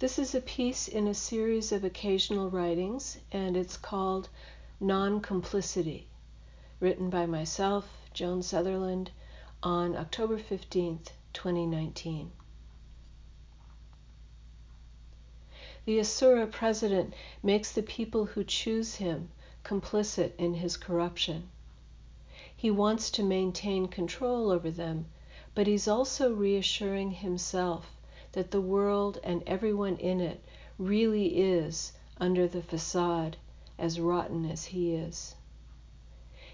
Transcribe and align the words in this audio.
This 0.00 0.16
is 0.16 0.32
a 0.32 0.40
piece 0.40 0.86
in 0.86 1.08
a 1.08 1.12
series 1.14 1.72
of 1.72 1.82
occasional 1.82 2.50
writings, 2.50 3.18
and 3.32 3.56
it's 3.56 3.76
called 3.76 4.28
Non 4.78 5.20
Complicity, 5.20 6.06
written 6.78 7.10
by 7.10 7.26
myself, 7.26 7.88
Joan 8.14 8.44
Sutherland, 8.44 9.10
on 9.60 9.96
October 9.96 10.38
15th, 10.38 11.08
2019. 11.32 12.30
The 15.84 15.98
Asura 15.98 16.46
president 16.46 17.12
makes 17.42 17.72
the 17.72 17.82
people 17.82 18.26
who 18.26 18.44
choose 18.44 18.94
him 18.94 19.30
complicit 19.64 20.32
in 20.38 20.54
his 20.54 20.76
corruption. 20.76 21.48
He 22.56 22.70
wants 22.70 23.10
to 23.10 23.24
maintain 23.24 23.88
control 23.88 24.52
over 24.52 24.70
them, 24.70 25.06
but 25.56 25.66
he's 25.66 25.88
also 25.88 26.32
reassuring 26.32 27.10
himself 27.10 27.97
that 28.38 28.52
the 28.52 28.60
world 28.60 29.18
and 29.24 29.42
everyone 29.48 29.96
in 29.96 30.20
it 30.20 30.40
really 30.78 31.40
is, 31.40 31.90
under 32.18 32.46
the 32.46 32.62
facade, 32.62 33.36
as 33.76 33.98
rotten 33.98 34.48
as 34.48 34.66
he 34.66 34.94
is. 34.94 35.34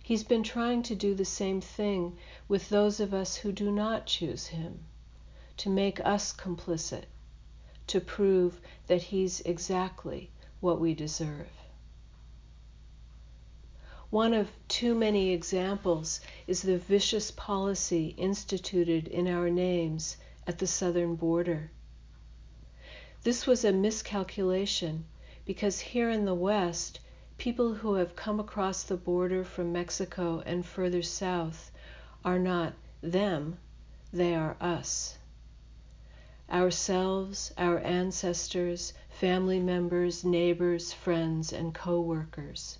He's 0.00 0.22
been 0.22 0.44
trying 0.44 0.84
to 0.84 0.94
do 0.94 1.12
the 1.12 1.24
same 1.24 1.60
thing 1.60 2.16
with 2.46 2.68
those 2.68 3.00
of 3.00 3.12
us 3.12 3.34
who 3.34 3.50
do 3.50 3.72
not 3.72 4.06
choose 4.06 4.46
him, 4.46 4.84
to 5.56 5.68
make 5.68 5.98
us 6.06 6.32
complicit, 6.32 7.06
to 7.88 8.00
prove 8.00 8.60
that 8.86 9.02
he's 9.02 9.40
exactly 9.40 10.30
what 10.60 10.78
we 10.78 10.94
deserve. 10.94 11.50
One 14.10 14.34
of 14.34 14.52
too 14.68 14.94
many 14.94 15.30
examples 15.30 16.20
is 16.46 16.62
the 16.62 16.78
vicious 16.78 17.32
policy 17.32 18.14
instituted 18.16 19.08
in 19.08 19.26
our 19.26 19.50
names 19.50 20.16
at 20.44 20.58
the 20.58 20.66
southern 20.66 21.14
border. 21.14 21.70
This 23.24 23.46
was 23.46 23.64
a 23.64 23.70
miscalculation 23.70 25.04
because 25.44 25.78
here 25.78 26.10
in 26.10 26.24
the 26.24 26.34
West, 26.34 26.98
people 27.38 27.72
who 27.74 27.94
have 27.94 28.16
come 28.16 28.40
across 28.40 28.82
the 28.82 28.96
border 28.96 29.44
from 29.44 29.70
Mexico 29.72 30.42
and 30.44 30.66
further 30.66 31.02
south 31.02 31.70
are 32.24 32.40
not 32.40 32.72
them, 33.00 33.58
they 34.12 34.34
are 34.34 34.56
us. 34.60 35.18
Ourselves, 36.50 37.52
our 37.56 37.78
ancestors, 37.78 38.92
family 39.08 39.60
members, 39.60 40.24
neighbors, 40.24 40.92
friends, 40.92 41.52
and 41.52 41.72
co 41.72 42.00
workers 42.00 42.78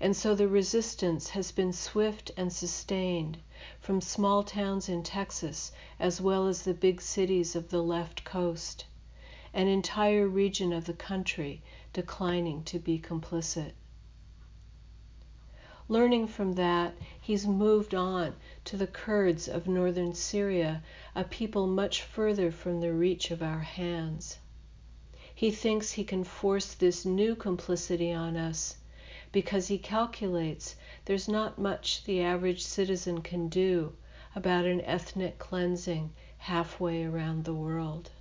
and 0.00 0.16
so 0.16 0.34
the 0.34 0.46
resistance 0.46 1.30
has 1.30 1.50
been 1.52 1.72
swift 1.72 2.30
and 2.36 2.52
sustained 2.52 3.38
from 3.80 4.00
small 4.00 4.42
towns 4.42 4.88
in 4.88 5.02
Texas 5.02 5.72
as 5.98 6.20
well 6.20 6.46
as 6.46 6.62
the 6.62 6.74
big 6.74 7.00
cities 7.00 7.56
of 7.56 7.70
the 7.70 7.82
left 7.82 8.24
coast, 8.24 8.84
an 9.58 9.66
entire 9.66 10.28
region 10.28 10.72
of 10.72 10.84
the 10.84 10.92
country 10.92 11.60
declining 11.92 12.62
to 12.62 12.78
be 12.78 12.96
complicit. 12.96 13.72
Learning 15.88 16.28
from 16.28 16.52
that, 16.52 16.94
he's 17.20 17.44
moved 17.44 17.92
on 17.92 18.36
to 18.64 18.76
the 18.76 18.86
Kurds 18.86 19.48
of 19.48 19.66
northern 19.66 20.14
Syria, 20.14 20.80
a 21.16 21.24
people 21.24 21.66
much 21.66 22.02
further 22.02 22.52
from 22.52 22.80
the 22.80 22.92
reach 22.92 23.32
of 23.32 23.42
our 23.42 23.58
hands. 23.58 24.38
He 25.34 25.50
thinks 25.50 25.90
he 25.90 26.04
can 26.04 26.22
force 26.22 26.74
this 26.74 27.04
new 27.04 27.34
complicity 27.34 28.12
on 28.12 28.36
us 28.36 28.76
because 29.32 29.66
he 29.66 29.78
calculates 29.78 30.76
there's 31.06 31.26
not 31.26 31.58
much 31.58 32.04
the 32.04 32.22
average 32.22 32.62
citizen 32.62 33.22
can 33.22 33.48
do 33.48 33.92
about 34.36 34.66
an 34.66 34.82
ethnic 34.82 35.40
cleansing 35.40 36.12
halfway 36.36 37.02
around 37.02 37.44
the 37.44 37.54
world. 37.54 38.12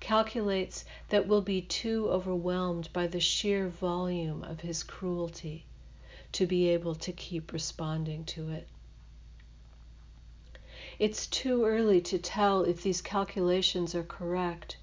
Calculates 0.00 0.84
that 1.08 1.26
we'll 1.26 1.42
be 1.42 1.60
too 1.60 2.08
overwhelmed 2.08 2.88
by 2.92 3.08
the 3.08 3.18
sheer 3.18 3.68
volume 3.68 4.44
of 4.44 4.60
his 4.60 4.84
cruelty 4.84 5.64
to 6.30 6.46
be 6.46 6.68
able 6.68 6.94
to 6.94 7.10
keep 7.12 7.52
responding 7.52 8.24
to 8.26 8.50
it. 8.50 8.68
It's 11.00 11.26
too 11.26 11.64
early 11.64 12.00
to 12.02 12.18
tell 12.18 12.62
if 12.62 12.82
these 12.82 13.02
calculations 13.02 13.94
are 13.94 14.04
correct, 14.04 14.76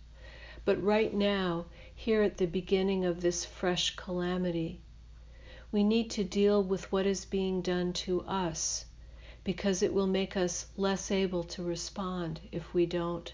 but 0.65 0.81
right 0.83 1.13
now, 1.13 1.65
here 1.93 2.21
at 2.21 2.37
the 2.37 2.45
beginning 2.45 3.05
of 3.05 3.21
this 3.21 3.45
fresh 3.45 3.95
calamity, 3.95 4.81
we 5.71 5.83
need 5.83 6.09
to 6.11 6.23
deal 6.23 6.61
with 6.61 6.91
what 6.91 7.05
is 7.05 7.23
being 7.25 7.61
done 7.61 7.93
to 7.93 8.21
us 8.23 8.85
because 9.45 9.81
it 9.81 9.93
will 9.93 10.07
make 10.07 10.35
us 10.35 10.67
less 10.75 11.11
able 11.11 11.43
to 11.43 11.63
respond 11.63 12.41
if 12.51 12.73
we 12.73 12.85
don't. 12.85 13.33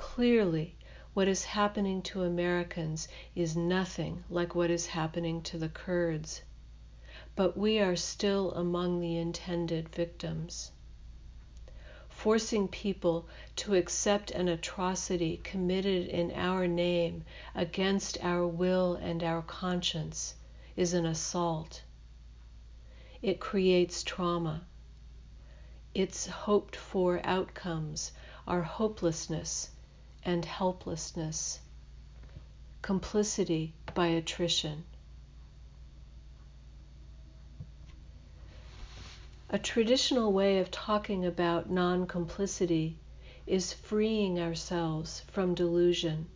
Clearly, 0.00 0.76
what 1.14 1.28
is 1.28 1.44
happening 1.44 2.02
to 2.02 2.22
Americans 2.22 3.06
is 3.36 3.56
nothing 3.56 4.24
like 4.30 4.54
what 4.54 4.70
is 4.70 4.86
happening 4.86 5.42
to 5.42 5.58
the 5.58 5.68
Kurds, 5.68 6.42
but 7.36 7.56
we 7.56 7.78
are 7.78 7.94
still 7.94 8.52
among 8.52 9.00
the 9.00 9.16
intended 9.16 9.88
victims. 9.88 10.70
Forcing 12.08 12.66
people 12.66 13.28
to 13.56 13.74
accept 13.74 14.32
an 14.32 14.48
atrocity 14.48 15.36
committed 15.38 16.08
in 16.08 16.32
our 16.32 16.66
name 16.66 17.24
against 17.54 18.18
our 18.24 18.46
will 18.46 18.94
and 18.94 19.22
our 19.22 19.42
conscience 19.42 20.34
is 20.76 20.94
an 20.94 21.06
assault. 21.06 21.82
It 23.22 23.38
creates 23.40 24.02
trauma. 24.02 24.64
Its 25.94 26.26
hoped 26.26 26.74
for 26.74 27.20
outcomes 27.24 28.12
are 28.48 28.62
hopelessness 28.62 29.70
and 30.28 30.44
helplessness, 30.44 31.58
complicity 32.82 33.72
by 33.94 34.08
attrition. 34.08 34.84
A 39.48 39.58
traditional 39.58 40.30
way 40.30 40.58
of 40.58 40.70
talking 40.70 41.24
about 41.24 41.70
non 41.70 42.06
complicity 42.06 42.98
is 43.46 43.72
freeing 43.72 44.38
ourselves 44.38 45.22
from 45.28 45.54
delusion. 45.54 46.26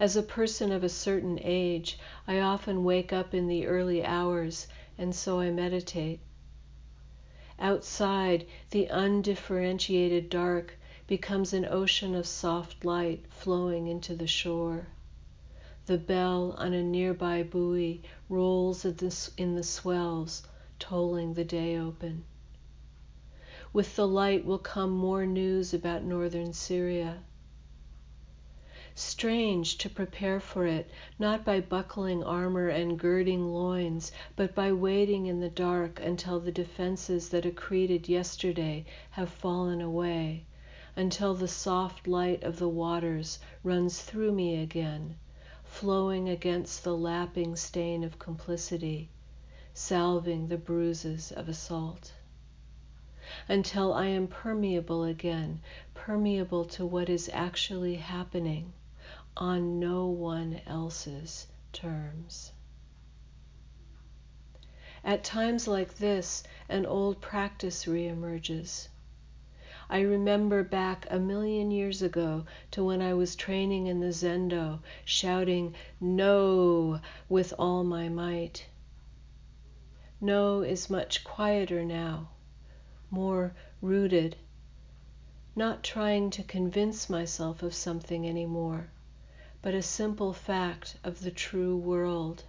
As 0.00 0.16
a 0.16 0.22
person 0.22 0.72
of 0.72 0.84
a 0.84 0.88
certain 0.88 1.38
age, 1.42 1.98
I 2.26 2.40
often 2.40 2.82
wake 2.82 3.12
up 3.12 3.34
in 3.34 3.46
the 3.46 3.66
early 3.66 4.02
hours, 4.02 4.68
and 4.96 5.14
so 5.14 5.38
I 5.38 5.50
meditate. 5.50 6.20
Outside, 7.58 8.46
the 8.70 8.86
undifferentiated 8.86 10.30
dark 10.30 10.78
becomes 11.06 11.52
an 11.52 11.66
ocean 11.66 12.14
of 12.14 12.26
soft 12.26 12.82
light 12.82 13.22
flowing 13.28 13.88
into 13.88 14.14
the 14.16 14.26
shore. 14.26 14.86
The 15.84 15.98
bell 15.98 16.54
on 16.56 16.72
a 16.72 16.82
nearby 16.82 17.42
buoy 17.42 18.00
rolls 18.30 18.86
in 18.86 19.54
the 19.54 19.62
swells, 19.62 20.44
tolling 20.78 21.34
the 21.34 21.44
day 21.44 21.76
open. 21.76 22.24
With 23.74 23.96
the 23.96 24.08
light 24.08 24.46
will 24.46 24.56
come 24.58 24.92
more 24.92 25.26
news 25.26 25.74
about 25.74 26.04
northern 26.04 26.54
Syria 26.54 27.22
strange 28.96 29.76
to 29.76 29.90
prepare 29.90 30.38
for 30.38 30.66
it, 30.66 30.88
not 31.18 31.44
by 31.44 31.60
buckling 31.60 32.22
armor 32.22 32.68
and 32.68 32.98
girding 32.98 33.52
loins, 33.52 34.12
but 34.36 34.54
by 34.54 34.72
waiting 34.72 35.26
in 35.26 35.40
the 35.40 35.50
dark 35.50 36.00
until 36.00 36.38
the 36.38 36.52
defenses 36.52 37.28
that 37.30 37.44
accreted 37.44 38.08
yesterday 38.08 38.86
have 39.10 39.28
fallen 39.28 39.80
away, 39.80 40.46
until 40.96 41.34
the 41.34 41.48
soft 41.48 42.06
light 42.06 42.42
of 42.42 42.58
the 42.58 42.68
waters 42.68 43.38
runs 43.62 44.00
through 44.00 44.32
me 44.32 44.62
again, 44.62 45.16
flowing 45.64 46.28
against 46.28 46.84
the 46.84 46.96
lapping 46.96 47.56
stain 47.56 48.04
of 48.04 48.18
complicity, 48.18 49.08
salving 49.72 50.46
the 50.46 50.56
bruises 50.58 51.32
of 51.32 51.48
assault 51.48 52.12
until 53.48 53.92
I 53.92 54.06
am 54.06 54.26
permeable 54.26 55.04
again, 55.04 55.60
permeable 55.94 56.64
to 56.66 56.84
what 56.86 57.08
is 57.08 57.30
actually 57.32 57.96
happening 57.96 58.72
on 59.36 59.80
no 59.80 60.06
one 60.06 60.60
else's 60.66 61.46
terms. 61.72 62.52
At 65.02 65.24
times 65.24 65.66
like 65.66 65.94
this, 65.94 66.42
an 66.68 66.86
old 66.86 67.20
practice 67.20 67.84
reemerges. 67.86 68.88
I 69.94 70.00
remember 70.00 70.64
back 70.64 71.06
a 71.08 71.20
million 71.20 71.70
years 71.70 72.02
ago 72.02 72.46
to 72.72 72.82
when 72.82 73.00
I 73.00 73.14
was 73.14 73.36
training 73.36 73.86
in 73.86 74.00
the 74.00 74.08
Zendo, 74.08 74.80
shouting 75.04 75.76
No 76.00 76.98
with 77.28 77.54
all 77.60 77.84
my 77.84 78.08
might. 78.08 78.66
No 80.20 80.62
is 80.62 80.90
much 80.90 81.22
quieter 81.22 81.84
now, 81.84 82.30
more 83.08 83.54
rooted, 83.80 84.34
not 85.54 85.84
trying 85.84 86.28
to 86.30 86.42
convince 86.42 87.08
myself 87.08 87.62
of 87.62 87.72
something 87.72 88.28
anymore 88.28 88.88
but 89.62 89.74
a 89.74 89.80
simple 89.80 90.32
fact 90.32 90.96
of 91.04 91.20
the 91.20 91.30
true 91.30 91.76
world. 91.76 92.42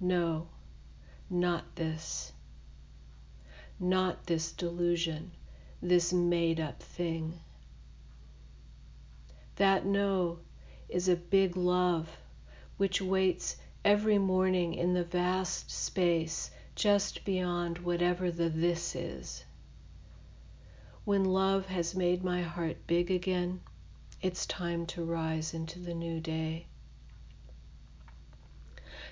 No, 0.00 0.48
not 1.30 1.76
this. 1.76 2.32
Not 3.78 4.26
this 4.26 4.50
delusion, 4.50 5.30
this 5.82 6.12
made 6.12 6.60
up 6.60 6.82
thing. 6.82 7.40
That 9.56 9.84
no 9.84 10.38
is 10.88 11.08
a 11.08 11.16
big 11.16 11.56
love 11.56 12.18
which 12.76 13.00
waits 13.00 13.56
every 13.84 14.18
morning 14.18 14.74
in 14.74 14.94
the 14.94 15.04
vast 15.04 15.70
space 15.70 16.50
just 16.74 17.24
beyond 17.24 17.78
whatever 17.78 18.30
the 18.30 18.48
this 18.48 18.94
is. 18.94 19.44
When 21.04 21.24
love 21.24 21.66
has 21.66 21.94
made 21.94 22.22
my 22.22 22.42
heart 22.42 22.86
big 22.86 23.10
again, 23.10 23.60
it's 24.22 24.46
time 24.46 24.86
to 24.86 25.04
rise 25.04 25.54
into 25.54 25.78
the 25.78 25.94
new 25.94 26.20
day. 26.20 26.66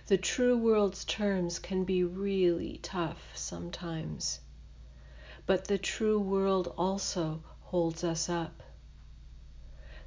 The 0.07 0.19
true 0.19 0.57
world's 0.57 1.05
terms 1.05 1.59
can 1.59 1.85
be 1.85 2.05
really 2.05 2.79
tough 2.83 3.31
sometimes, 3.35 4.41
but 5.49 5.65
the 5.65 5.79
true 5.79 6.21
world 6.21 6.75
also 6.77 7.43
holds 7.63 8.05
us 8.05 8.29
up. 8.29 8.63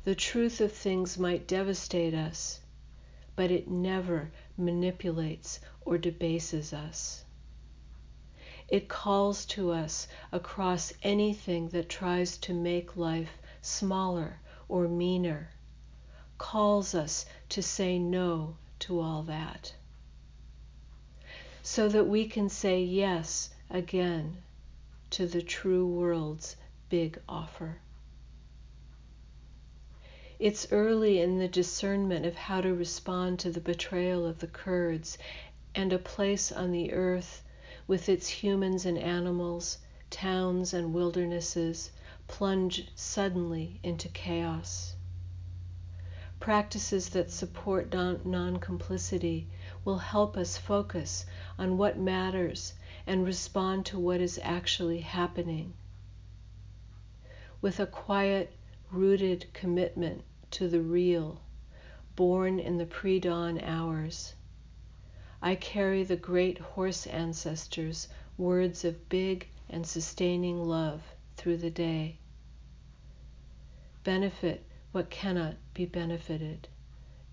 The 0.04 0.14
truth 0.14 0.62
of 0.62 0.72
things 0.72 1.18
might 1.18 1.48
devastate 1.48 2.14
us, 2.14 2.60
but 3.36 3.50
it 3.50 3.68
never 3.68 4.32
manipulates 4.56 5.60
or 5.84 5.98
debases 5.98 6.74
us. 6.74 7.26
It 8.70 8.88
calls 8.88 9.48
to 9.48 9.72
us 9.72 10.08
across 10.32 10.94
anything 11.02 11.70
that 11.70 11.90
tries 11.90 12.38
to 12.38 12.54
make 12.54 12.96
life 12.96 13.40
smaller 13.64 14.40
or 14.70 14.88
meaner, 14.88 15.50
calls 16.38 16.94
us 16.94 17.26
to 17.50 17.64
say 17.64 17.98
no 17.98 18.58
to 18.78 19.00
all 19.00 19.24
that. 19.24 19.74
So 21.64 21.90
that 21.90 22.06
we 22.06 22.28
can 22.28 22.48
say 22.48 22.84
yes 22.84 23.50
again 23.72 24.38
to 25.12 25.28
the 25.28 25.42
true 25.42 25.86
world's 25.86 26.56
big 26.90 27.20
offer. 27.28 27.78
It's 30.40 30.72
early 30.72 31.20
in 31.20 31.38
the 31.38 31.48
discernment 31.48 32.26
of 32.26 32.36
how 32.36 32.62
to 32.62 32.74
respond 32.74 33.38
to 33.40 33.52
the 33.52 33.60
betrayal 33.60 34.26
of 34.26 34.40
the 34.40 34.48
Kurds 34.48 35.18
and 35.76 35.94
a 35.94 36.00
place 36.00 36.52
on 36.52 36.72
the 36.72 36.94
earth 36.94 37.44
with 37.88 38.10
its 38.10 38.28
humans 38.28 38.86
and 38.86 38.98
animals, 38.98 39.78
towns 40.10 40.74
and 40.74 40.94
wildernesses 40.94 41.92
plunge 42.28 42.88
suddenly 42.96 43.80
into 43.84 44.08
chaos. 44.10 44.96
Practices 46.40 47.10
that 47.10 47.30
support 47.30 47.94
non 47.94 48.58
complicity 48.58 49.48
will 49.84 49.98
help 49.98 50.38
us 50.38 50.58
focus 50.58 51.26
on 51.58 51.78
what 51.78 51.98
matters 51.98 52.74
and 53.08 53.26
respond 53.26 53.86
to 53.86 53.98
what 53.98 54.22
is 54.22 54.40
actually 54.44 55.00
happening. 55.00 55.74
With 57.62 57.80
a 57.80 57.88
quiet, 57.88 58.54
rooted 58.92 59.48
commitment 59.54 60.24
to 60.52 60.68
the 60.68 60.82
real, 60.82 61.42
born 62.16 62.60
in 62.60 62.78
the 62.78 62.86
pre 62.86 63.20
dawn 63.20 63.60
hours. 63.62 64.36
I 65.42 65.56
carry 65.56 66.04
the 66.04 66.16
great 66.16 66.60
horse 66.60 67.08
ancestors' 67.08 68.08
words 68.38 68.86
of 68.86 69.10
big 69.10 69.48
and 69.70 69.88
sustaining 69.88 70.64
love 70.64 71.02
through 71.38 71.58
the 71.58 71.72
day. 71.72 72.20
Benefit 74.04 74.66
what 74.92 75.10
cannot 75.10 75.56
be 75.74 75.86
benefited, 75.86 76.68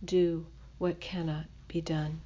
do 0.04 0.46
what 0.78 1.00
cannot 1.00 1.46
be 1.66 1.80
done. 1.80 2.22